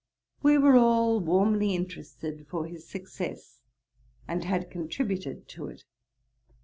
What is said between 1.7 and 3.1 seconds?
interested for his